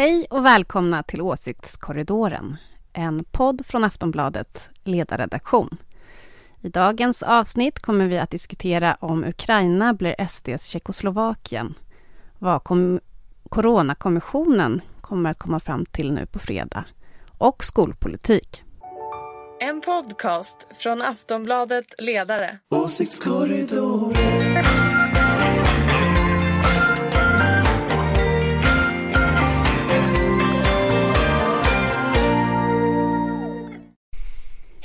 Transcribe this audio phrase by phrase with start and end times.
[0.00, 2.56] Hej och välkomna till Åsiktskorridoren,
[2.92, 5.76] en podd från Aftonbladets ledarredaktion.
[6.60, 11.74] I dagens avsnitt kommer vi att diskutera om Ukraina blir SDs Tjeckoslovakien,
[12.38, 13.00] vad kom
[13.48, 16.84] Coronakommissionen kommer att komma fram till nu på fredag
[17.38, 18.62] och skolpolitik.
[19.60, 22.58] En podcast från Aftonbladet Ledare.
[22.70, 24.89] Åsiktskorridoren.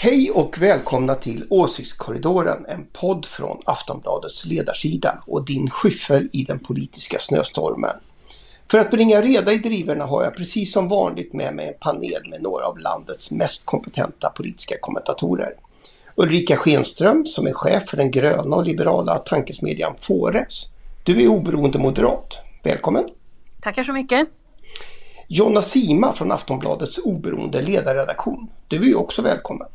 [0.05, 6.59] Hej och välkomna till Åsiktskorridoren, en podd från Aftonbladets ledarsida och din skyffel i den
[6.59, 7.95] politiska snöstormen.
[8.71, 12.29] För att bringa reda i drivorna har jag precis som vanligt med mig en panel
[12.29, 15.53] med några av landets mest kompetenta politiska kommentatorer.
[16.15, 20.67] Ulrika Schenström som är chef för den gröna och liberala tankesmedjan Fores.
[21.03, 22.37] Du är oberoende moderat.
[22.63, 23.09] Välkommen!
[23.61, 24.27] Tackar så mycket!
[25.27, 28.47] Jonna Sima från Aftonbladets oberoende ledarredaktion.
[28.67, 29.67] Du är också välkommen!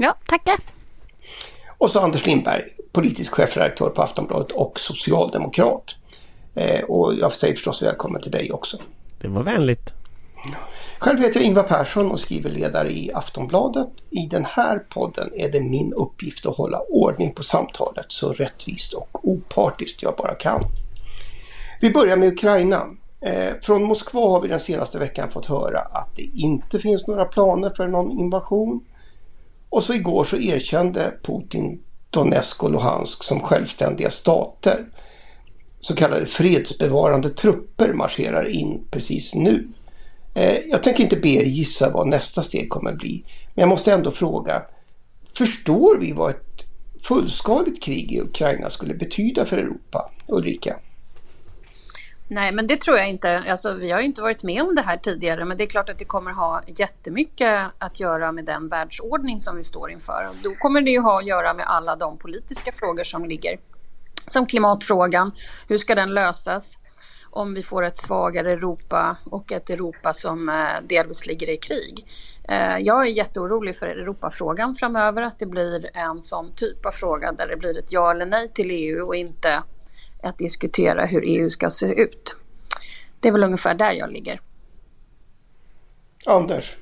[0.00, 0.56] Ja, tackar!
[1.78, 5.94] Och så Anders Lindberg, politisk chefredaktör på Aftonbladet och socialdemokrat.
[6.54, 8.78] Eh, och jag säger förstås välkommen till dig också.
[9.20, 9.94] Det var vänligt.
[10.98, 13.88] Själv heter jag Ingvar Persson och skriver ledare i Aftonbladet.
[14.10, 18.94] I den här podden är det min uppgift att hålla ordning på samtalet så rättvist
[18.94, 20.62] och opartiskt jag bara kan.
[21.80, 22.86] Vi börjar med Ukraina.
[23.20, 27.24] Eh, från Moskva har vi den senaste veckan fått höra att det inte finns några
[27.24, 28.84] planer för någon invasion.
[29.70, 34.84] Och så igår så erkände Putin Donetsk och Luhansk som självständiga stater.
[35.80, 39.68] Så kallade fredsbevarande trupper marscherar in precis nu.
[40.34, 43.24] Eh, jag tänker inte be er gissa vad nästa steg kommer bli.
[43.54, 44.62] Men jag måste ändå fråga.
[45.38, 46.64] Förstår vi vad ett
[47.02, 50.10] fullskaligt krig i Ukraina skulle betyda för Europa?
[50.26, 50.76] Ulrika?
[52.30, 53.44] Nej, men det tror jag inte.
[53.50, 55.88] Alltså, vi har ju inte varit med om det här tidigare, men det är klart
[55.88, 60.28] att det kommer ha jättemycket att göra med den världsordning som vi står inför.
[60.42, 63.58] Då kommer det ju ha att göra med alla de politiska frågor som ligger.
[64.28, 65.32] Som klimatfrågan,
[65.68, 66.78] hur ska den lösas?
[67.30, 72.06] Om vi får ett svagare Europa och ett Europa som eh, delvis ligger i krig.
[72.48, 77.32] Eh, jag är jätteorolig för Europafrågan framöver, att det blir en sån typ av fråga
[77.32, 79.62] där det blir ett ja eller nej till EU och inte
[80.22, 82.36] att diskutera hur EU ska se ut.
[83.20, 84.40] Det är väl ungefär där jag ligger.
[86.26, 86.74] Anders?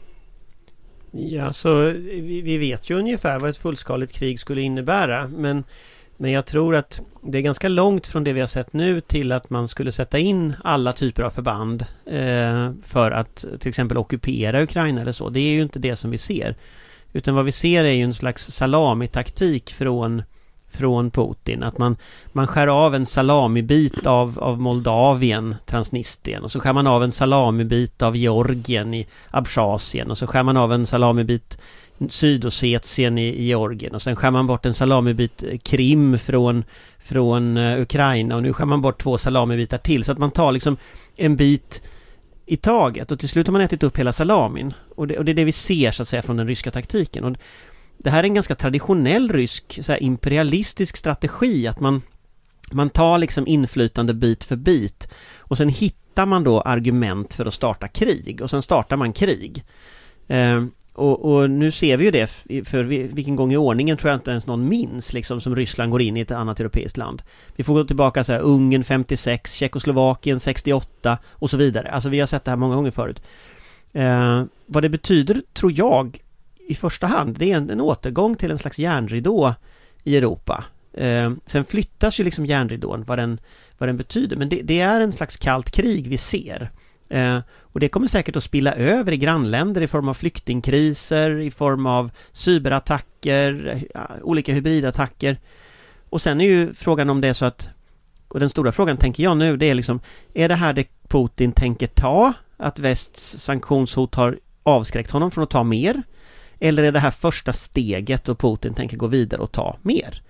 [1.10, 5.28] Ja, så vi, vi vet ju ungefär vad ett fullskaligt krig skulle innebära.
[5.28, 5.64] Men,
[6.16, 9.32] men jag tror att det är ganska långt från det vi har sett nu till
[9.32, 14.62] att man skulle sätta in alla typer av förband eh, för att till exempel ockupera
[14.62, 15.28] Ukraina eller så.
[15.28, 16.54] Det är ju inte det som vi ser.
[17.12, 20.22] Utan vad vi ser är ju en slags salamitaktik från
[20.76, 21.62] från Putin.
[21.62, 21.96] Att man,
[22.32, 26.42] man skär av en salamibit av, av Moldavien, Transnistrien.
[26.42, 30.10] Och så skär man av en salamibit av Georgien i Abchasien.
[30.10, 31.58] Och så skär man av en salamibit
[32.08, 33.94] Sydossetien i, i Georgien.
[33.94, 36.64] Och sen skär man bort en salamibit Krim från,
[36.98, 38.36] från eh, Ukraina.
[38.36, 40.04] Och nu skär man bort två salamibitar till.
[40.04, 40.76] Så att man tar liksom
[41.16, 41.82] en bit
[42.46, 43.12] i taget.
[43.12, 44.74] Och till slut har man ätit upp hela salamin.
[44.94, 47.24] Och det, och det är det vi ser så att säga från den ryska taktiken.
[47.24, 47.36] Och
[47.98, 52.02] det här är en ganska traditionell rysk så här, imperialistisk strategi att man
[52.72, 55.08] man tar liksom inflytande bit för bit
[55.38, 59.64] och sen hittar man då argument för att starta krig och sen startar man krig.
[60.28, 62.26] Eh, och, och, nu ser vi ju det,
[62.68, 66.02] för vilken gång i ordningen tror jag inte ens någon minns liksom som Ryssland går
[66.02, 67.22] in i ett annat europeiskt land.
[67.56, 71.90] Vi får gå tillbaka så här, Ungern 56, Tjeckoslovakien 68 och så vidare.
[71.90, 73.22] Alltså vi har sett det här många gånger förut.
[73.92, 76.18] Eh, vad det betyder tror jag
[76.68, 79.54] i första hand, det är en, en återgång till en slags järnridå
[80.04, 80.64] i Europa.
[80.92, 83.38] Eh, sen flyttas ju liksom järnridån, vad den,
[83.78, 86.70] vad den betyder, men det, det är en slags kallt krig vi ser.
[87.08, 91.50] Eh, och det kommer säkert att spilla över i grannländer i form av flyktingkriser, i
[91.50, 95.38] form av cyberattacker, eh, olika hybridattacker.
[96.08, 97.68] Och sen är ju frågan om det är så att,
[98.28, 100.00] och den stora frågan tänker jag nu, det är liksom,
[100.34, 102.32] är det här det Putin tänker ta?
[102.56, 106.02] Att västs sanktionshot har avskräckt honom från att ta mer?
[106.60, 110.22] Eller är det här första steget och Putin tänker gå vidare och ta mer?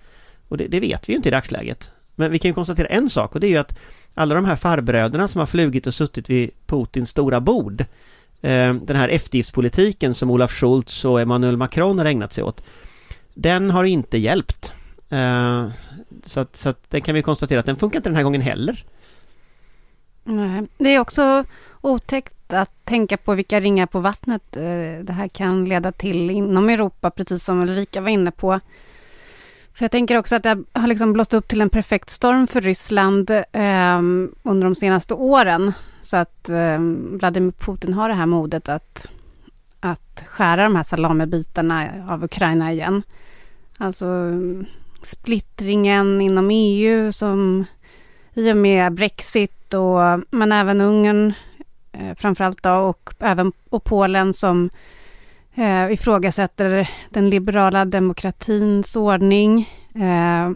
[0.48, 1.90] Och det, det vet vi ju inte i dagsläget.
[2.14, 3.78] Men vi kan ju konstatera en sak och det är ju att
[4.14, 7.80] alla de här farbröderna som har flugit och suttit vid Putins stora bord
[8.42, 12.62] eh, den här eftergiftspolitiken som Olaf Scholz och Emmanuel Macron har ägnat sig åt
[13.38, 14.74] den har inte hjälpt.
[15.08, 15.68] Eh,
[16.24, 18.40] så att, så att den kan vi konstatera att den funkar inte den här gången
[18.40, 18.84] heller.
[20.24, 21.44] Nej, det är också
[21.80, 26.68] otäckt att tänka på vilka ringar på vattnet eh, det här kan leda till inom
[26.68, 28.60] Europa, precis som Ulrika var inne på.
[29.72, 32.60] För jag tänker också att det har liksom blåst upp till en perfekt storm för
[32.60, 33.98] Ryssland eh,
[34.42, 35.72] under de senaste åren.
[36.02, 36.78] Så att eh,
[37.10, 39.06] Vladimir Putin har det här modet att,
[39.80, 43.02] att skära de här salamibitarna av Ukraina igen.
[43.78, 44.06] Alltså
[45.02, 47.64] splittringen inom EU som
[48.34, 51.32] i och med Brexit och men även Ungern
[51.98, 54.70] Eh, framförallt då och även och Polen som
[55.54, 59.68] eh, ifrågasätter den liberala demokratins ordning.
[59.94, 60.50] Eh,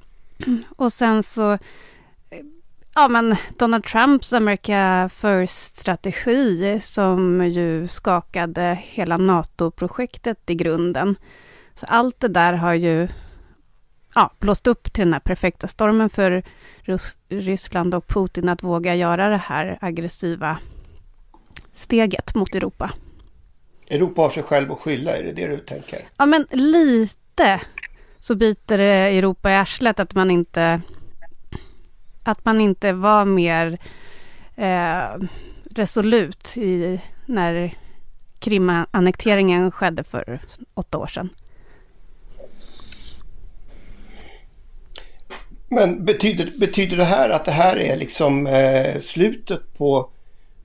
[0.76, 1.58] och sen så, eh,
[2.94, 11.16] ja men Donald Trumps America First-strategi som ju skakade hela NATO-projektet i grunden.
[11.74, 13.08] Så allt det där har ju
[14.14, 16.42] ja, blåst upp till den här perfekta stormen för
[16.80, 20.58] Rus Ryssland och Putin att våga göra det här aggressiva
[21.74, 22.90] steget mot Europa.
[23.88, 26.08] Europa har sig själv att skylla, är det det du tänker?
[26.16, 27.60] Ja, men lite
[28.18, 30.80] så biter Europa i arslet att man inte
[32.22, 33.78] att man inte var mer
[34.56, 35.26] eh,
[35.74, 37.74] resolut i, när
[38.38, 40.40] Krimannekteringen skedde för
[40.74, 41.28] åtta år sedan.
[45.68, 50.10] Men betyder, betyder det här att det här är liksom eh, slutet på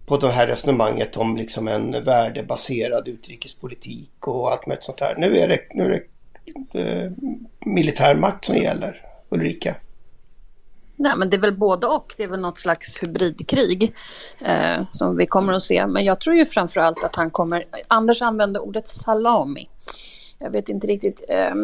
[0.06, 5.16] på det här resonemanget om liksom en värdebaserad utrikespolitik och allt möjligt sånt här.
[5.18, 6.04] Nu är det, nu är det
[6.80, 7.12] eh,
[7.66, 9.76] militärmakt som gäller, Ulrika.
[10.96, 12.14] Nej, men det är väl både och.
[12.18, 13.96] Det är väl något slags hybridkrig
[14.40, 15.88] eh, som vi kommer att se.
[15.88, 17.66] Men jag tror ju framförallt att han kommer...
[17.88, 19.70] Anders använde ordet salami.
[20.40, 21.24] Jag vet inte riktigt.
[21.30, 21.56] Eh,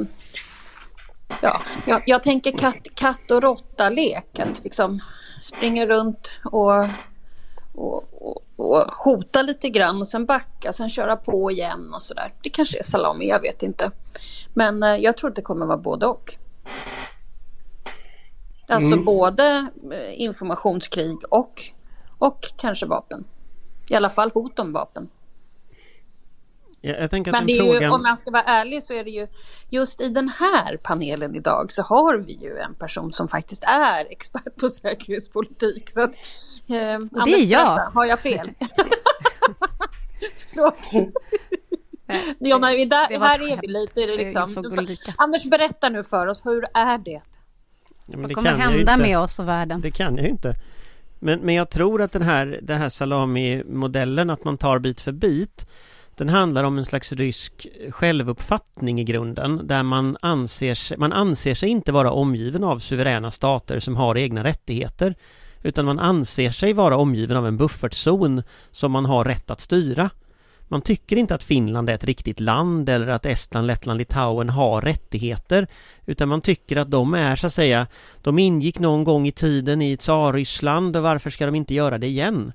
[1.41, 4.39] ja, jag, jag, tänker katt, katt och råtta-lek.
[4.39, 4.99] Att liksom
[5.41, 6.85] springa runt och
[7.73, 8.03] och,
[8.61, 12.33] och, hota lite grann och sen backa, sen köra på igen och sådär.
[12.43, 13.91] Det kanske är salami, jag vet inte.
[14.53, 16.37] Men eh, jag tror att det kommer vara både och.
[18.67, 19.05] Alltså mm.
[19.05, 21.61] både eh, informationskrig och,
[22.17, 23.23] och kanske vapen.
[23.89, 25.09] I alla fall hot om vapen.
[26.81, 27.81] Ja, jag tänker Men det är frågan...
[27.81, 29.27] ju, om jag ska vara ärlig så är det ju
[29.69, 34.11] just i den här panelen idag så har vi ju en person som faktiskt är
[34.11, 35.89] expert på säkerhetspolitik.
[35.89, 36.15] Så att,
[36.67, 37.77] eh, och det är jag.
[37.93, 38.49] har jag fel?
[40.53, 41.13] Förlåt.
[42.39, 44.71] ja, nej, där, här är vi lite liksom.
[45.17, 47.21] Anders berätta nu för oss, hur är det?
[48.05, 49.81] Ja, Vad kommer hända med oss och världen?
[49.81, 50.55] Det kan jag ju inte.
[51.19, 55.11] Men, men jag tror att den här, den här salami-modellen, att man tar bit för
[55.11, 55.65] bit
[56.21, 61.55] den handlar om en slags rysk självuppfattning i grunden där man anser, sig, man anser
[61.55, 65.15] sig inte vara omgiven av suveräna stater som har egna rättigheter
[65.63, 70.09] utan man anser sig vara omgiven av en buffertzon som man har rätt att styra.
[70.67, 74.81] Man tycker inte att Finland är ett riktigt land eller att Estland, Lettland, Litauen har
[74.81, 75.67] rättigheter
[76.05, 77.87] utan man tycker att de är så att säga
[78.21, 82.07] de ingick någon gång i tiden i Tsarryssland och varför ska de inte göra det
[82.07, 82.53] igen?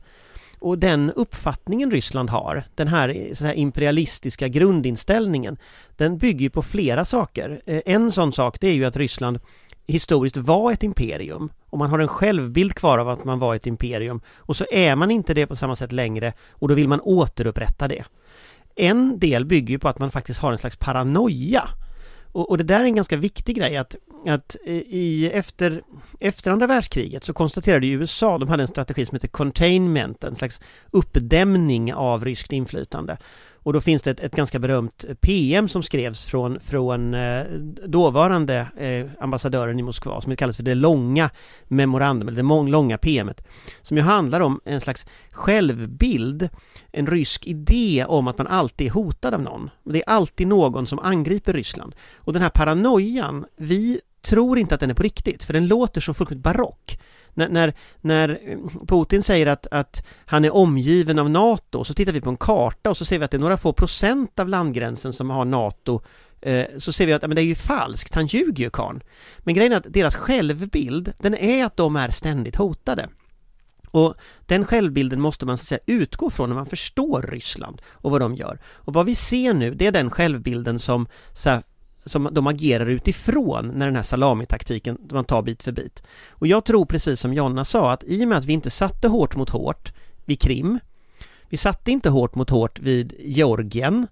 [0.59, 5.57] Och den uppfattningen Ryssland har, den här, så här imperialistiska grundinställningen,
[5.97, 7.63] den bygger på flera saker.
[7.67, 9.39] Eh, en sån sak det är ju att Ryssland
[9.87, 13.67] historiskt var ett imperium och man har en självbild kvar av att man var ett
[13.67, 17.01] imperium och så är man inte det på samma sätt längre och då vill man
[17.01, 18.05] återupprätta det.
[18.75, 21.69] En del bygger på att man faktiskt har en slags paranoia
[22.33, 23.97] och, och, det där är en ganska viktig grej att,
[24.29, 25.83] att i, efter,
[26.21, 30.61] efter andra världskriget så konstaterade USA, de hade en strategi som heter containment, en slags
[30.91, 33.19] uppdämning av ryskt inflytande.
[33.67, 37.45] Och då finns det ett, ett ganska berömt PM som skrevs från, från eh,
[37.87, 41.31] dåvarande eh, ambassadören i Moskva som kallas för det långa
[41.65, 43.47] memorandum, eller det långa PMet.
[43.83, 46.49] Som ju handlar om en slags självbild,
[46.93, 49.71] en rysk idé om att man alltid är hotad av någon.
[49.85, 51.95] Det är alltid någon som angriper Ryssland.
[52.15, 56.01] Och den här paranoian, vi tror inte att den är på riktigt, för den låter
[56.01, 56.99] så fullkomligt barock
[57.37, 62.21] när, när, när Putin säger att, att han är omgiven av NATO så tittar vi
[62.21, 65.13] på en karta och så ser vi att det är några få procent av landgränsen
[65.13, 66.01] som har NATO
[66.41, 69.01] eh, så ser vi att men det är ju falskt, han ljuger ju karln.
[69.39, 73.09] Men grejen är att deras självbild, den är att de är ständigt hotade.
[73.91, 74.15] Och
[74.47, 78.21] den självbilden måste man så att säga utgå från när man förstår Ryssland och vad
[78.21, 78.59] de gör.
[78.67, 81.63] Och vad vi ser nu, det är den självbilden som så här,
[82.07, 86.03] som de agerar utifrån när den här salamitaktiken, man tar bit för bit.
[86.31, 89.09] Och jag tror precis som Jonna sa att i och med att vi inte satte
[89.09, 89.93] hårt mot hårt
[90.25, 90.79] vid Krim,
[91.49, 94.07] vi satte inte hårt mot hårt vid Georgien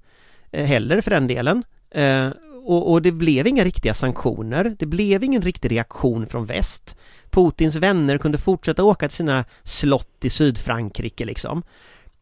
[0.51, 2.29] eh, heller för den delen, eh,
[2.67, 6.97] och, och, det blev inga riktiga sanktioner, det blev ingen riktig reaktion från väst.
[7.31, 11.63] Putins vänner kunde fortsätta åka till sina slott i Sydfrankrike liksom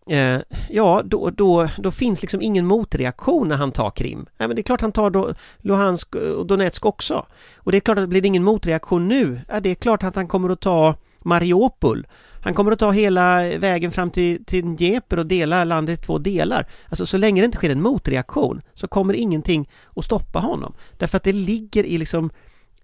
[0.06, 0.40] eh,
[0.71, 4.26] ja, då, då, då finns liksom ingen motreaktion när han tar Krim.
[4.38, 7.26] Nej, men det är klart han tar då Luhansk eh, och Donetsk också.
[7.56, 9.40] Och det är klart att det blir ingen motreaktion nu.
[9.49, 12.06] Ja, det är klart att han kommer att ta Mariupol.
[12.44, 16.18] Han kommer att ta hela vägen fram till, till Dnepr och dela landet i två
[16.18, 16.66] delar.
[16.88, 20.75] Alltså så länge det inte sker en motreaktion så kommer ingenting att stoppa honom.
[20.99, 22.30] Därför att det ligger i liksom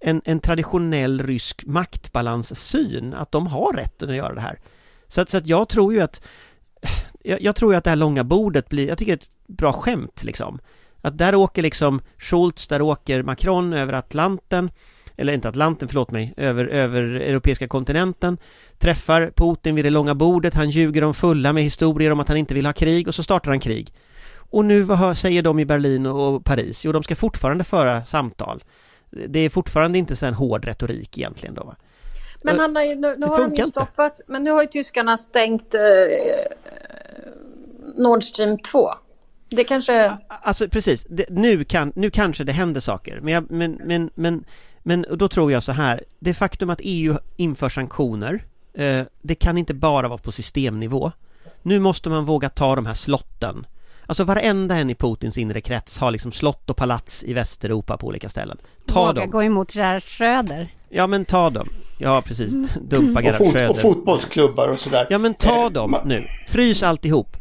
[0.01, 4.61] en, en traditionell rysk maktbalanssyn att de har rätten att göra det här.
[5.09, 6.23] Så att, så att jag tror ju att
[7.23, 9.57] jag, jag, tror ju att det här långa bordet blir, jag tycker det är ett
[9.57, 10.59] bra skämt liksom.
[11.01, 14.71] Att där åker liksom Schultz, där åker Macron över Atlanten
[15.17, 18.39] eller inte Atlanten, förlåt mig, över, över europeiska kontinenten
[18.79, 22.37] träffar Putin vid det långa bordet, han ljuger om fulla med historier om att han
[22.37, 23.93] inte vill ha krig och så startar han krig.
[24.51, 26.85] Och nu vad säger de i Berlin och Paris?
[26.85, 28.65] Jo, de ska fortfarande föra samtal.
[29.11, 31.77] Det är fortfarande inte så en hård retorik egentligen då va?
[32.43, 35.17] Men han har ju, nu, nu har de ju stoppat, men nu har ju tyskarna
[35.17, 35.81] stängt eh,
[37.97, 38.91] Nord Stream 2.
[39.49, 40.17] Det kanske...
[40.29, 44.45] Alltså precis, det, nu, kan, nu kanske det händer saker, men, jag, men, men, men,
[44.83, 49.59] men då tror jag så här, det faktum att EU inför sanktioner, eh, det kan
[49.59, 51.13] inte bara vara på systemnivå.
[51.63, 53.67] Nu måste man våga ta de här slotten.
[54.09, 58.07] Alltså varenda en i Putins inre krets har liksom slott och palats i Västeuropa på
[58.07, 58.59] olika ställen.
[58.87, 59.31] Ta Våga dem.
[59.31, 60.69] gå emot Gerhard Schröder.
[60.89, 61.69] Ja men ta dem.
[61.99, 63.71] Ja precis, dumpa Gerhard och, fot Schröder.
[63.71, 65.07] och fotbollsklubbar och sådär.
[65.11, 66.29] Ja men ta eh, dem nu.
[66.49, 67.37] Frys alltihop.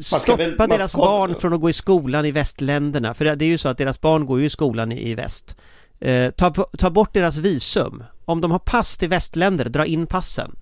[0.00, 1.00] Stoppa väl, deras ska...
[1.00, 4.00] barn från att gå i skolan i västländerna, för det är ju så att deras
[4.00, 5.56] barn går ju i skolan i, i väst.
[6.00, 8.04] Eh, ta, ta bort deras visum.
[8.24, 10.56] Om de har pass till västländer, dra in passen.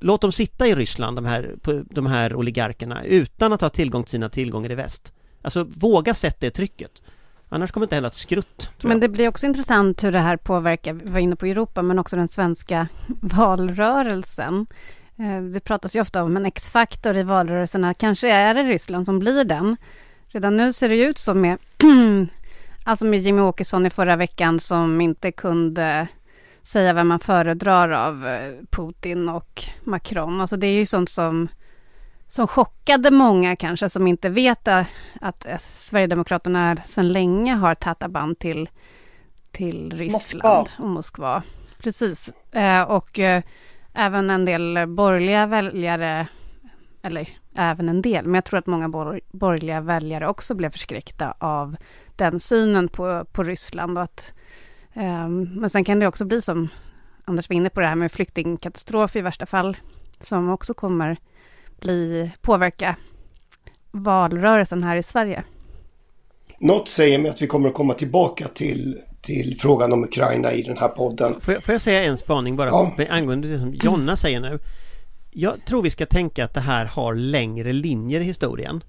[0.00, 1.54] Låt dem sitta i Ryssland, de här,
[1.90, 5.12] de här oligarkerna, utan att ha tillgång till sina tillgångar i väst.
[5.42, 7.02] Alltså våga sätta det trycket.
[7.48, 8.70] Annars kommer det inte hända ett skrutt.
[8.82, 11.98] Men det blir också intressant hur det här påverkar, vi var inne på Europa, men
[11.98, 12.88] också den svenska
[13.20, 14.66] valrörelsen.
[15.18, 17.94] Eh, det pratas ju ofta om en X-faktor i valrörelserna.
[17.94, 19.76] Kanske är det Ryssland som blir den.
[20.28, 21.58] Redan nu ser det ju ut som med,
[22.84, 26.08] alltså med Jimmy Åkesson i förra veckan som inte kunde
[26.62, 30.40] säga vem man föredrar av eh, Putin och Macron.
[30.40, 31.48] Alltså det är ju sånt som,
[32.26, 34.68] som chockade många kanske som inte vet
[35.20, 38.68] att Sverigedemokraterna sedan länge har täta band till,
[39.50, 40.84] till Ryssland Moskva.
[40.84, 41.42] och Moskva.
[41.78, 42.32] Precis.
[42.52, 43.20] Eh, och
[43.94, 46.26] även en del borgerliga väljare,
[47.02, 48.88] eller även en del, men jag tror att många
[49.32, 51.76] borgerliga väljare också blev förskräckta av
[52.16, 53.98] den synen på, på Ryssland.
[53.98, 54.32] Och att,
[55.48, 56.68] men sen kan det också bli som
[57.24, 59.76] Anders var inne på det här med flyktingkatastrof i värsta fall,
[60.20, 61.16] som också kommer
[61.80, 62.96] bli, påverka
[63.90, 65.44] valrörelsen här i Sverige.
[66.58, 70.62] Något säger mig att vi kommer att komma tillbaka till till frågan om Ukraina i
[70.62, 71.40] den här podden.
[71.40, 73.06] Får jag, får jag säga en spaning bara ja.
[73.08, 74.58] angående det som Jonna säger nu?
[75.30, 78.84] Jag tror vi ska tänka att det här har längre linjer i historien.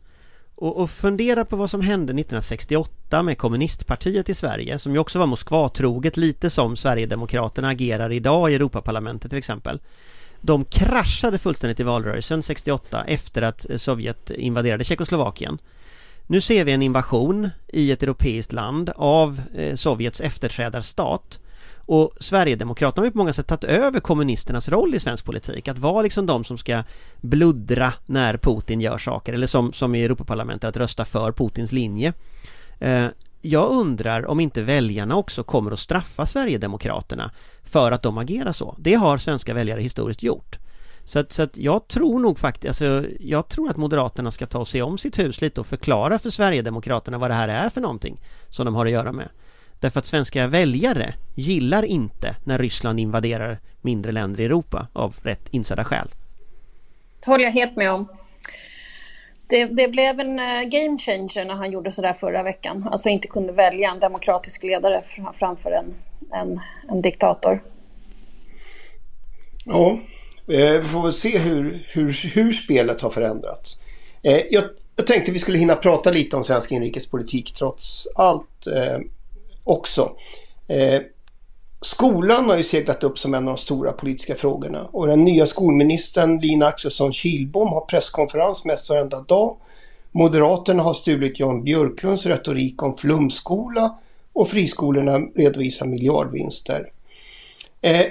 [0.56, 5.20] Och, och fundera på vad som hände 1968 med kommunistpartiet i Sverige som ju också
[5.20, 9.80] var Moskvatroget lite som Sverigedemokraterna agerar idag i Europaparlamentet till exempel.
[10.42, 15.58] De kraschade fullständigt i valrörelsen 68 efter att Sovjet invaderade Tjeckoslovakien.
[16.28, 21.40] Nu ser vi en invasion i ett europeiskt land av eh, Sovjets efterträdarstat
[21.86, 25.78] och Sverigedemokraterna har ju på många sätt tagit över kommunisternas roll i svensk politik att
[25.78, 26.84] vara liksom de som ska
[27.22, 32.14] bluddra när Putin gör saker eller som, som i Europaparlamentet att rösta för Putins linje
[32.82, 33.06] Eh,
[33.42, 37.32] jag undrar om inte väljarna också kommer att straffa Sverigedemokraterna
[37.64, 38.76] för att de agerar så.
[38.80, 40.58] Det har svenska väljare historiskt gjort.
[41.04, 44.60] Så att, så att jag tror nog faktiskt, alltså, jag tror att Moderaterna ska ta
[44.60, 47.82] och se om sitt hus lite och förklara för Sverigedemokraterna vad det här är för
[47.82, 49.30] någonting som de har att göra med.
[49.80, 55.48] Därför att svenska väljare gillar inte när Ryssland invaderar mindre länder i Europa av rätt
[55.50, 56.08] insedda skäl.
[57.20, 58.08] Det håller jag helt med om.
[59.52, 62.88] Det, det, blev en eh, game changer när han gjorde sådär förra veckan.
[62.92, 65.04] Alltså inte kunde välja en demokratisk ledare
[65.34, 65.94] framför en,
[66.32, 67.64] en, en diktator.
[69.66, 70.00] Ja,
[70.48, 73.80] eh, vi får väl se hur, hur, hur spelet har förändrats.
[74.24, 74.64] Eh, jag,
[74.96, 78.68] jag tänkte vi skulle hinna prata lite om svensk inrikespolitik trots allt
[79.64, 80.16] också.
[81.84, 85.46] Skolan har ju seglat upp som en av de stora politiska frågorna och den nya
[85.46, 89.58] skolministern Lina Axelsson Kilbom har presskonferens mest varenda dag.
[90.12, 93.98] Moderaterna har stulit Jan Björklunds retorik om flumskola
[94.34, 96.92] och friskolorna redovisar miljardvinster.
[97.82, 98.06] Eh,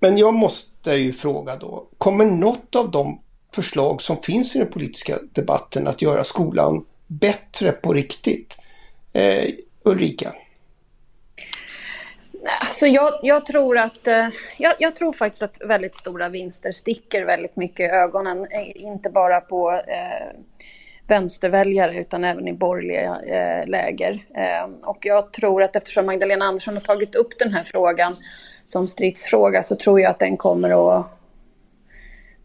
[0.00, 3.20] men jag måste ju fråga då, kommer något av de
[3.54, 8.56] förslag som finns i den politiska debatten att göra skolan bättre på riktigt?
[9.12, 9.44] Eh,
[9.82, 10.32] Ulrika?
[12.60, 17.24] Alltså jag, jag, tror att, eh, jag, jag, tror faktiskt att väldigt stora vinster sticker
[17.24, 18.46] väldigt mycket i ögonen.
[18.50, 20.36] Eh, inte bara på eh,
[21.06, 24.24] vänsterväljare utan även i borgerliga eh, läger.
[24.34, 28.16] Eh, och jag tror att eftersom Magdalena Andersson har tagit upp den här frågan
[28.64, 31.15] som stridsfråga så tror jag att den kommer att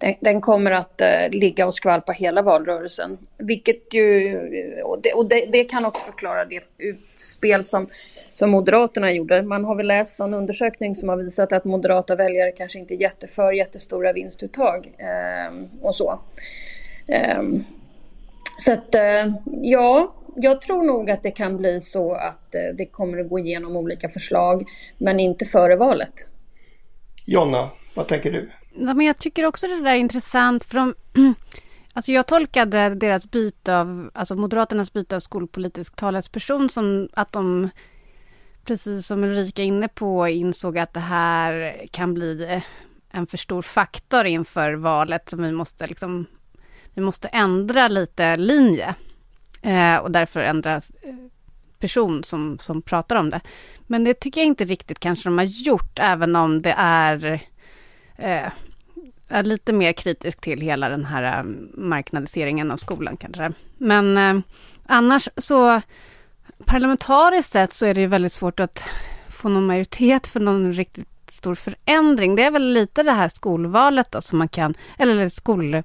[0.02, 3.18] den, den kommer att eh, ligga och skvalpa hela valrörelsen.
[3.38, 4.38] Vilket ju,
[4.84, 7.90] och, det, och det, det, kan också förklara det utspel som,
[8.34, 9.42] som Moderaterna gjorde.
[9.42, 13.02] Man har väl läst någon undersökning som har visat att moderata väljare kanske inte är
[13.02, 16.20] jätteför jättestora vinstuttag eh, och så.
[17.08, 17.42] Eh,
[18.58, 19.28] så att eh,
[19.62, 23.40] ja, jag tror nog att det kan bli så att eh, det kommer att gå
[23.40, 24.64] igenom olika förslag,
[24.98, 26.28] men inte före valet.
[27.26, 28.50] Jonna, vad tänker du?
[28.74, 30.96] Ja, men jag tycker också det där är intressant, för de,
[31.94, 37.70] alltså jag tolkade deras byte av, alltså Moderaternas byte av skolpolitisk talesperson som att de,
[38.66, 42.62] precis som Ulrika är inne på, insåg att det här kan bli
[43.12, 46.26] en för stor faktor inför valet som vi måste liksom
[46.94, 48.96] vi måste ändra lite linje
[49.62, 50.82] eh, och därför ändra eh,
[51.80, 53.42] person som, som pratar om det.
[53.88, 57.42] Men det tycker jag inte riktigt kanske de har gjort, även om det är,
[58.22, 58.52] eh,
[59.28, 63.54] är lite mer kritisk till hela den här eh, marknadiseringen av skolan kanske.
[63.78, 64.44] Men eh,
[64.86, 65.82] annars så
[66.66, 68.84] parlamentariskt sett så är det ju väldigt svårt att
[69.30, 72.36] få någon majoritet för någon riktigt stor förändring.
[72.36, 75.84] Det är väl lite det här skolvalet då som man kan, eller skol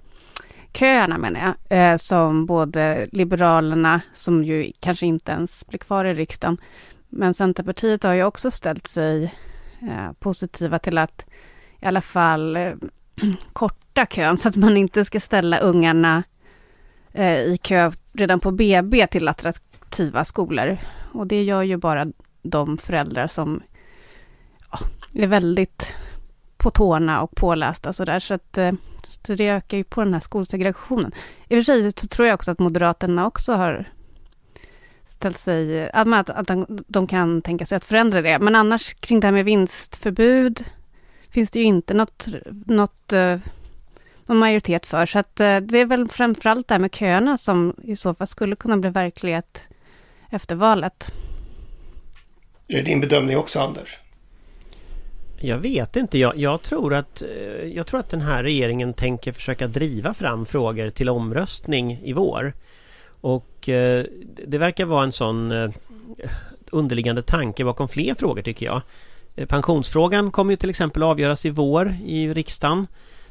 [0.73, 6.15] köerna menar jag, eh, som både Liberalerna, som ju kanske inte ens blir kvar i
[6.15, 6.59] riksdagen,
[7.09, 9.35] men Centerpartiet har ju också ställt sig
[9.83, 11.25] eh, positiva till att
[11.87, 12.73] i alla fall eh,
[13.53, 16.23] korta kön, så att man inte ska ställa ungarna
[17.13, 20.79] eh, i kö redan på BB till attraktiva skolor.
[21.13, 22.07] Och det gör ju bara
[22.43, 23.63] de föräldrar som
[24.71, 24.79] ja,
[25.13, 25.95] är väldigt
[26.57, 28.21] på tårna och pålästa sådär.
[28.21, 31.13] Så att eh, så det ökar ju på den här skolsegregationen.
[31.49, 33.85] I och för sig så tror jag också att Moderaterna också har
[35.05, 38.39] ställt sig, att, att de, de kan tänka sig att förändra det.
[38.39, 40.65] Men annars kring det här med vinstförbud
[41.37, 42.27] finns det ju inte något,
[42.67, 43.37] något uh,
[44.27, 45.07] någon majoritet för.
[45.07, 48.27] Så att uh, det är väl framförallt det här med köerna som i så fall
[48.27, 49.61] skulle kunna bli verklighet
[50.31, 51.13] efter valet.
[52.69, 53.99] Är det din bedömning också, Anders?
[55.41, 56.19] Jag vet inte.
[56.19, 57.29] Jag, jag, tror att, eh,
[57.65, 62.53] jag tror att den här regeringen tänker försöka driva fram frågor till omröstning i vår.
[63.21, 64.05] Och eh,
[64.47, 65.71] det verkar vara en sån eh,
[66.71, 68.83] underliggande tanke bakom fler frågor tycker jag.
[69.37, 72.87] Eh, pensionsfrågan kommer ju till exempel avgöras i vår i riksdagen.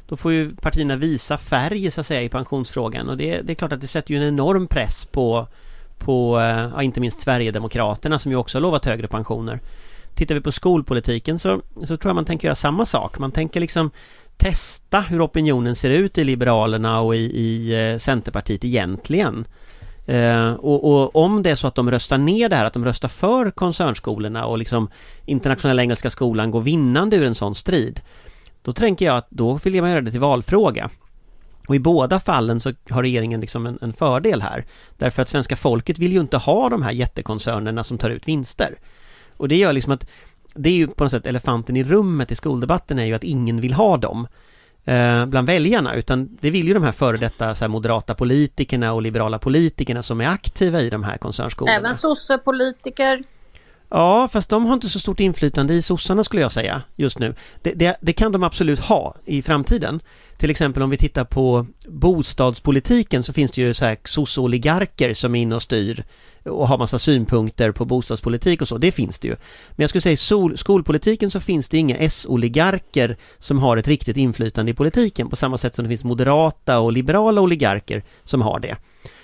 [0.08, 3.56] Då får ju partierna visa färg så att säga i pensionsfrågan och det, det är
[3.56, 5.48] klart att det sätter ju en enorm press på,
[5.98, 9.60] på eh, ja, inte minst Sverigedemokraterna som ju också har lovat högre pensioner.
[10.14, 13.20] Tittar vi på skolpolitiken så, så tror jag man tänker göra samma sak.
[13.20, 13.92] Man tänker liksom
[14.38, 19.46] testa hur opinionen ser ut i Liberalerna och i, i eh, Centerpartiet egentligen.
[20.06, 22.86] Eh, och, och, om det är så att de röstar ner det här, att de
[22.86, 24.90] röstar för koncernskolorna och liksom
[25.26, 28.02] Internationella Engelska Skolan går vinnande ur en sån strid.
[28.62, 30.90] Då tänker jag att då vill man göra det till valfråga.
[31.68, 34.66] Och i båda fallen så har regeringen liksom en, en, fördel här.
[34.98, 38.76] Därför att svenska folket vill ju inte ha de här jättekoncernerna som tar ut vinster.
[39.38, 40.08] Och det gör liksom att
[40.54, 43.62] det är ju på något sätt elefanten i rummet i skoldebatten är ju att ingen
[43.62, 44.28] vill ha dem
[44.86, 48.94] eh, bland väljarna utan det vill ju de här före detta så här, moderata politikerna
[48.94, 51.78] och liberala politikerna som är aktiva i de här koncernskolorna.
[51.78, 53.22] Även sossepolitiker.
[53.90, 57.36] Ja, fast de har inte så stort inflytande i sossarna skulle jag säga just nu.
[57.62, 60.00] Det, det, det kan de absolut ha i framtiden.
[60.38, 65.36] Till exempel om vi tittar på bostadspolitiken så finns det ju så här sossoligarker som
[65.36, 66.04] är inne och styr
[66.44, 69.36] och har massa synpunkter på bostadspolitik och så, det finns det ju.
[69.70, 70.14] Men jag skulle säga
[70.54, 75.36] i skolpolitiken så finns det inga S-oligarker som har ett riktigt inflytande i politiken på
[75.36, 78.76] samma sätt som det finns moderata och liberala oligarker som har det.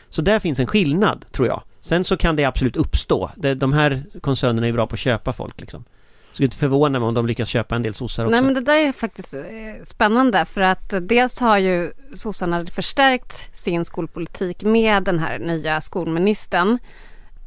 [0.10, 1.62] Så där finns en skillnad, tror jag.
[1.82, 3.32] Sen så kan det absolut uppstå.
[3.56, 5.84] De här koncernerna är bra på att köpa folk liksom.
[6.34, 8.32] Skulle inte förvåna mig om de lyckas köpa en del sossar också.
[8.32, 9.42] Nej men det där är faktiskt eh,
[9.88, 16.78] spännande för att dels har ju sossarna förstärkt sin skolpolitik med den här nya skolministern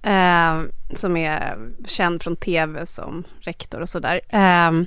[0.02, 0.62] eh,
[0.96, 4.20] som är känd från tv som rektor och sådär.
[4.28, 4.86] Eh,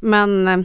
[0.00, 0.60] men eh,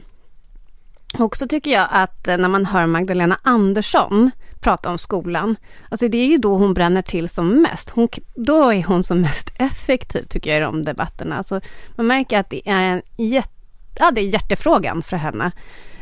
[1.17, 5.55] också tycker jag att eh, när man hör Magdalena Andersson prata om skolan,
[5.89, 7.89] alltså det är ju då hon bränner till som mest.
[7.89, 11.37] Hon, då är hon som mest effektiv tycker jag i de debatterna.
[11.37, 11.61] Alltså,
[11.95, 13.51] man märker att det är en jätte,
[13.99, 15.51] ja, det är hjärtefrågan för henne.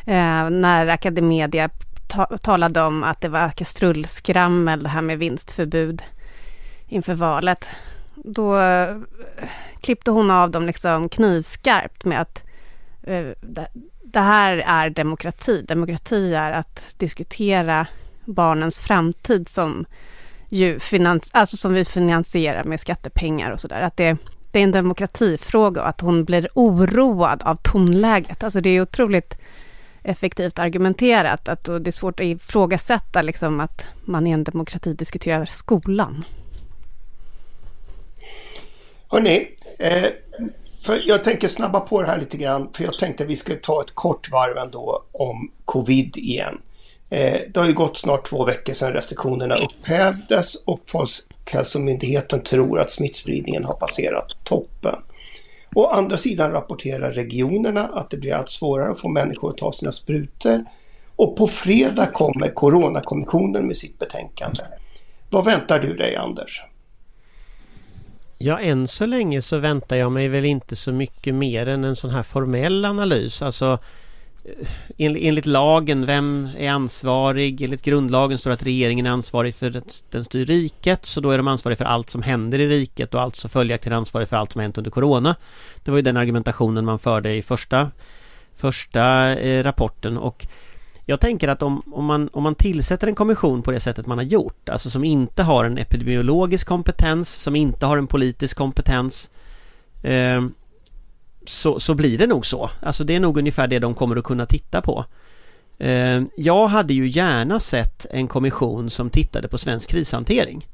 [0.05, 1.69] Eh, när Academedia
[2.07, 6.03] ta, talade om att det var kastrullskrammel, det här med vinstförbud
[6.87, 7.67] inför valet.
[8.15, 8.97] då eh,
[9.81, 12.43] klippte hon av dem liksom knivskarpt med att
[13.03, 13.67] eh, det,
[14.03, 15.61] det här är demokrati.
[15.61, 17.87] Demokrati är att diskutera
[18.25, 19.85] barnens framtid som,
[20.49, 23.81] ju finans, alltså som vi finansierar med skattepengar och sådär.
[23.81, 24.17] Att det,
[24.51, 28.43] det är en demokratifråga och att hon blir oroad av tonläget.
[28.43, 29.37] Alltså det är otroligt
[30.03, 31.47] effektivt argumenterat.
[31.47, 36.23] Att det är svårt att ifrågasätta liksom att man i en demokrati diskuterar skolan.
[39.07, 39.47] Hörni,
[39.79, 40.09] eh,
[40.85, 42.69] för jag tänker snabba på det här lite grann.
[42.73, 46.61] För jag tänkte att vi skulle ta ett kort varv ändå om covid igen.
[47.09, 52.91] Eh, det har ju gått snart två veckor sedan restriktionerna upphävdes och Folkhälsomyndigheten tror att
[52.91, 54.95] smittspridningen har passerat toppen.
[55.75, 59.71] Å andra sidan rapporterar regionerna att det blir allt svårare att få människor att ta
[59.71, 60.65] sina sprutor.
[61.15, 64.63] Och på fredag kommer Coronakommissionen med sitt betänkande.
[65.29, 66.63] Vad väntar du dig Anders?
[68.37, 71.95] Ja, än så länge så väntar jag mig väl inte så mycket mer än en
[71.95, 73.41] sån här formell analys.
[73.41, 73.79] Alltså
[74.97, 77.61] enligt lagen, vem är ansvarig?
[77.61, 81.05] Enligt grundlagen står det att regeringen är ansvarig för att den styr riket.
[81.05, 84.27] Så då är de ansvariga för allt som händer i riket och alltså följaktligen ansvariga
[84.27, 85.35] för allt som hänt under Corona.
[85.83, 87.91] Det var ju den argumentationen man förde i första,
[88.55, 90.47] första eh, rapporten och
[91.07, 94.17] jag tänker att om, om, man, om man tillsätter en kommission på det sättet man
[94.17, 99.29] har gjort, alltså som inte har en epidemiologisk kompetens, som inte har en politisk kompetens,
[100.03, 100.41] eh,
[101.49, 102.69] så, så blir det nog så.
[102.81, 105.05] Alltså det är nog ungefär det de kommer att kunna titta på.
[105.77, 110.67] Eh, jag hade ju gärna sett en kommission som tittade på svensk krishantering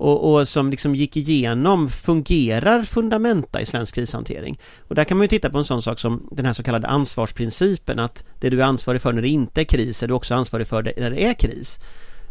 [0.00, 4.60] och, och, som liksom gick igenom, fungerar fundamenta i svensk krishantering?
[4.88, 6.88] Och där kan man ju titta på en sån sak som den här så kallade
[6.88, 10.34] ansvarsprincipen att det du är ansvarig för när det inte är kris är du också
[10.34, 11.80] ansvarig för det när det är kris.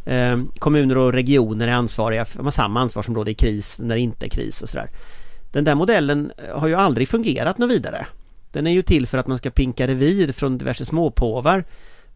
[0.05, 4.25] Eh, kommuner och regioner är ansvariga, för, har samma ansvarsområde i kris när det inte
[4.25, 4.89] är kris och sådär.
[5.51, 8.07] Den där modellen eh, har ju aldrig fungerat något vidare.
[8.51, 11.63] Den är ju till för att man ska pinka revir från diverse småpåvar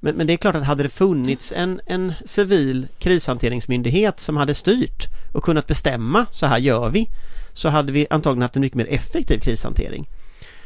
[0.03, 4.55] men, men det är klart att hade det funnits en, en civil krishanteringsmyndighet som hade
[4.55, 7.09] styrt och kunnat bestämma så här gör vi
[7.53, 10.09] så hade vi antagligen haft en mycket mer effektiv krishantering.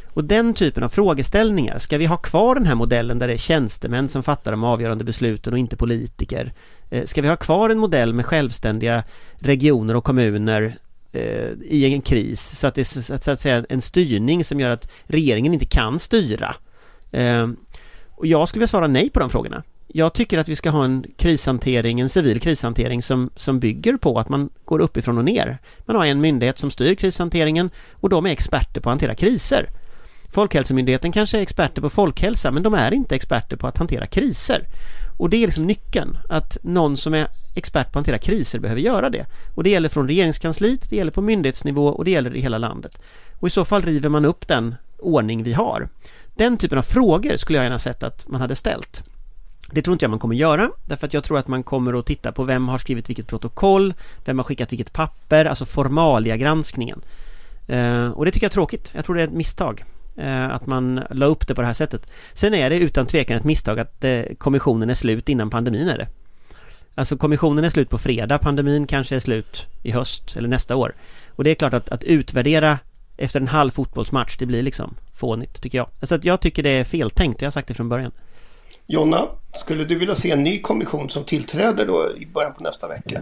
[0.05, 3.37] Och den typen av frågeställningar, ska vi ha kvar den här modellen där det är
[3.37, 6.53] tjänstemän som fattar de avgörande besluten och inte politiker?
[6.89, 9.03] Eh, ska vi ha kvar en modell med självständiga
[9.35, 10.75] regioner och kommuner
[11.17, 14.69] Eh, i en kris så att det är så att säga en styrning som gör
[14.69, 16.55] att regeringen inte kan styra?
[17.11, 17.47] Eh,
[18.09, 19.63] och jag skulle vilja svara nej på de frågorna.
[19.87, 24.19] Jag tycker att vi ska ha en krishantering, en civil krishantering som, som bygger på
[24.19, 25.57] att man går uppifrån och ner.
[25.85, 29.69] Man har en myndighet som styr krishanteringen och de är experter på att hantera kriser.
[30.33, 34.67] Folkhälsomyndigheten kanske är experter på folkhälsa men de är inte experter på att hantera kriser.
[35.17, 38.81] Och det är liksom nyckeln, att någon som är expert på att hantera kriser behöver
[38.81, 39.25] göra det.
[39.55, 43.01] Och det gäller från regeringskansliet, det gäller på myndighetsnivå och det gäller i hela landet.
[43.39, 45.89] Och i så fall river man upp den ordning vi har.
[46.35, 49.03] Den typen av frågor skulle jag gärna sett att man hade ställt.
[49.71, 52.05] Det tror inte jag man kommer göra därför att jag tror att man kommer att
[52.05, 53.93] titta på vem har skrivit vilket protokoll,
[54.25, 57.01] vem har skickat vilket papper, alltså formalia granskningen.
[57.67, 58.91] Eh, och det tycker jag är tråkigt.
[58.95, 59.83] Jag tror det är ett misstag
[60.17, 62.07] Eh, att man la upp det på det här sättet.
[62.33, 65.97] Sen är det utan tvekan ett misstag att eh, kommissionen är slut innan pandemin är
[65.97, 66.07] det.
[66.95, 70.95] Alltså kommissionen är slut på fredag, pandemin kanske är slut i höst eller nästa år.
[71.29, 72.79] Och det är klart att, att utvärdera
[73.17, 75.87] efter en halv fotbollsmatch, det blir liksom fånigt tycker jag.
[75.99, 78.11] Alltså att jag tycker det är feltänkt, jag har sagt det från början.
[78.85, 82.87] Jonna, skulle du vilja se en ny kommission som tillträder då i början på nästa
[82.87, 83.21] vecka?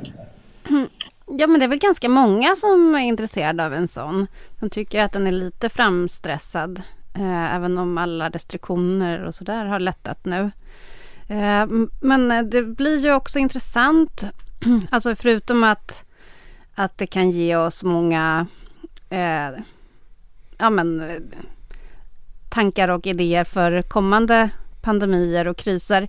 [1.28, 4.28] Ja, men det är väl ganska många som är intresserade av en sån.
[4.60, 6.82] Som tycker att den är lite framstressad.
[7.14, 10.52] Eh, även om alla restriktioner och sådär har lättat nu.
[11.28, 11.68] Eh,
[12.02, 14.24] men eh, det blir ju också intressant.
[14.90, 16.04] Alltså förutom att,
[16.76, 18.48] att det kan ge oss många
[19.10, 19.50] eh,
[20.58, 21.22] ja, men, eh,
[22.50, 24.50] tankar och idéer för kommande
[24.82, 26.08] pandemier och kriser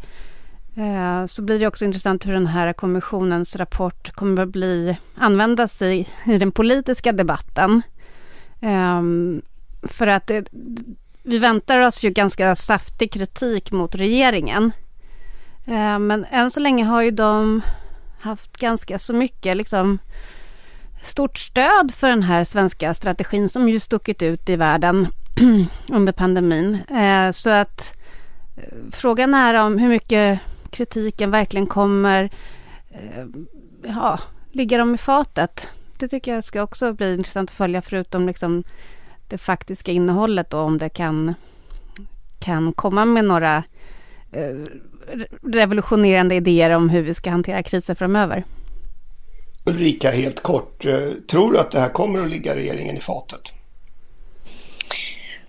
[0.76, 5.82] Eh, så blir det också intressant hur den här kommissionens rapport kommer att bli, användas
[5.82, 7.82] i, i den politiska debatten.
[8.60, 9.02] Eh,
[9.82, 10.48] för att det,
[11.22, 14.72] vi väntar oss ju ganska saftig kritik mot regeringen.
[15.64, 17.60] Eh, men än så länge har ju de
[18.20, 19.98] haft ganska så mycket liksom
[21.02, 25.08] stort stöd för den här svenska strategin som ju stuckit ut i världen
[25.88, 26.74] under pandemin.
[26.74, 27.94] Eh, så att
[28.56, 28.62] eh,
[28.92, 30.40] frågan är om hur mycket
[30.76, 32.30] kritiken verkligen kommer
[32.90, 33.26] eh,
[33.82, 34.18] ja,
[34.52, 35.70] ligga dem i fatet.
[35.98, 38.64] Det tycker jag ska också bli intressant att följa förutom liksom
[39.28, 41.34] det faktiska innehållet och om det kan,
[42.38, 43.64] kan komma med några
[45.42, 48.44] revolutionerande idéer om hur vi ska hantera kriser framöver.
[49.64, 50.84] Ulrika, helt kort.
[50.84, 53.40] Eh, tror du att det här kommer att ligga regeringen i fatet?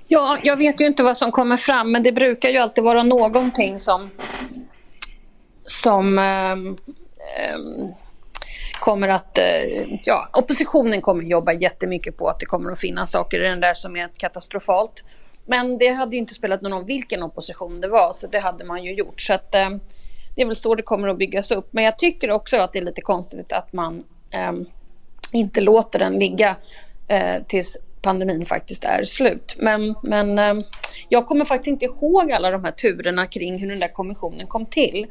[0.07, 3.03] Ja, jag vet ju inte vad som kommer fram, men det brukar ju alltid vara
[3.03, 4.09] någonting som,
[5.67, 6.77] som ehm,
[7.37, 7.93] ehm,
[8.79, 13.39] kommer att, eh, ja, oppositionen kommer jobba jättemycket på att det kommer att finnas saker
[13.39, 15.03] i den där som är katastrofalt.
[15.45, 18.63] Men det hade ju inte spelat någon roll vilken opposition det var, så det hade
[18.65, 19.21] man ju gjort.
[19.21, 19.69] Så att, eh,
[20.35, 21.67] det är väl så det kommer att byggas upp.
[21.71, 24.65] Men jag tycker också att det är lite konstigt att man ehm,
[25.31, 26.55] inte låter den ligga
[27.07, 29.55] eh, tills pandemin faktiskt är slut.
[29.57, 30.53] Men, men eh,
[31.09, 34.65] jag kommer faktiskt inte ihåg alla de här turerna kring hur den där kommissionen kom
[34.65, 35.07] till.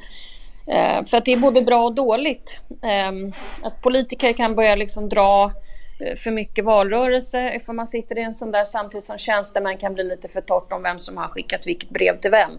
[0.67, 2.61] Eh, för att det är både bra och dåligt.
[2.83, 5.53] Eh, att politiker kan börja liksom dra
[6.01, 9.95] eh, för mycket valrörelse ifall man sitter i en sån där samtidigt som tjänstemän kan
[9.95, 12.51] bli lite för torrt om vem som har skickat vilket brev till vem.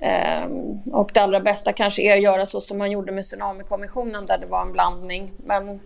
[0.00, 4.26] Ehm, och det allra bästa kanske är att göra så som man gjorde med Tsunamikommissionen
[4.26, 5.30] där det var en blandning.
[5.46, 5.80] Men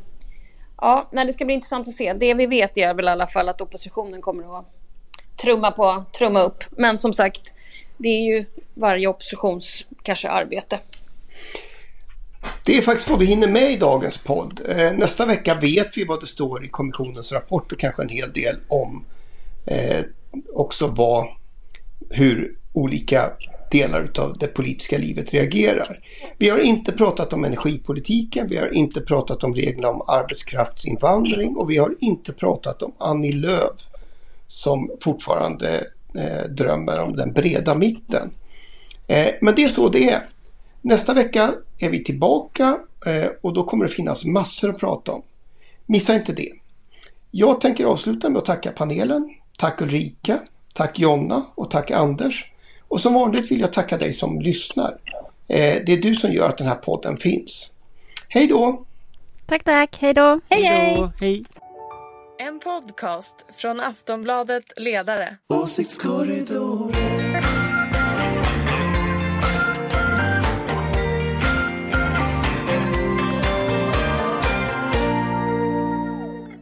[0.81, 2.13] Ja, nej, det ska bli intressant att se.
[2.13, 4.67] Det vi vet är väl i alla fall att oppositionen kommer att
[5.43, 6.65] trumma på, trumma upp.
[6.71, 7.53] Men som sagt,
[7.97, 10.79] det är ju varje oppositions kanske arbete.
[12.65, 14.61] Det är faktiskt vad vi hinner med i dagens podd.
[14.69, 18.33] Eh, nästa vecka vet vi vad det står i kommissionens rapport och kanske en hel
[18.33, 19.05] del om
[19.67, 20.05] eh,
[20.55, 21.27] också vad,
[22.11, 23.31] hur olika
[23.71, 26.01] delar av det politiska livet reagerar.
[26.39, 31.71] Vi har inte pratat om energipolitiken, vi har inte pratat om reglerna om arbetskraftsinvandring och
[31.71, 33.77] vi har inte pratat om Annie Lööf
[34.47, 38.31] som fortfarande eh, drömmer om den breda mitten.
[39.07, 40.29] Eh, men det är så det är.
[40.83, 45.23] Nästa vecka är vi tillbaka eh, och då kommer det finnas massor att prata om.
[45.87, 46.53] Missa inte det.
[47.31, 49.35] Jag tänker avsluta med att tacka panelen.
[49.57, 50.39] Tack Ulrika,
[50.75, 52.53] tack Jonna och tack Anders.
[52.89, 54.99] Och som vanligt vill jag tacka dig som lyssnar.
[55.49, 57.71] Eh, det är du som gör att den här podden finns.
[58.29, 58.85] Hej då!
[59.47, 59.99] Tack, tack.
[60.01, 60.41] Hej då!
[60.49, 61.11] Hej, hej!
[61.21, 61.45] hej.
[62.39, 65.37] En podcast från Aftonbladet Ledare.
[65.49, 67.38] Åsiktskorridoren.